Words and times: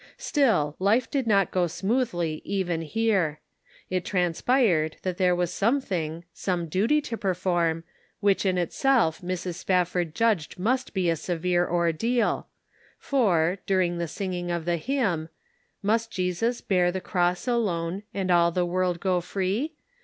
Still, 0.17 0.75
life 0.79 1.11
did 1.11 1.27
not 1.27 1.51
go 1.51 1.67
smoothly 1.67 2.41
even 2.43 2.81
here. 2.81 3.39
It 3.87 4.03
transpired 4.03 4.97
that 5.03 5.17
there 5.19 5.35
was 5.35 5.53
some 5.53 5.79
thing, 5.79 6.25
some 6.33 6.65
duty 6.69 7.01
to 7.01 7.17
perform, 7.17 7.83
which 8.19 8.43
in 8.43 8.57
itself 8.57 9.21
Mrs. 9.21 9.57
Spafford 9.59 10.15
judged 10.15 10.57
must 10.57 10.95
be 10.95 11.07
a 11.07 11.15
severe 11.15 11.69
ordeal; 11.69 12.47
for, 12.97 13.59
during 13.67 13.99
the 13.99 14.07
singing 14.07 14.49
of 14.49 14.65
the 14.65 14.77
hymn," 14.77 15.29
Must 15.83 16.09
Jesus 16.09 16.61
bear 16.61 16.91
the 16.91 16.99
cross 16.99 17.47
alone, 17.47 18.01
And 18.11 18.31
all 18.31 18.49
the 18.49 18.65
world 18.65 18.99
go 19.01 19.21
free 19.21 19.75